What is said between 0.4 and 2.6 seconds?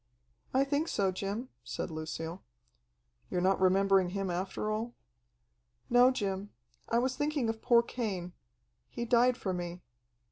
"I think so, Jim," said Lucille.